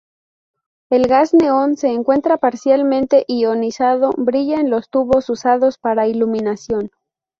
[0.89, 6.89] El gas neón se encuentra parcialmente ionizado; brilla en los tubos usados para iluminación.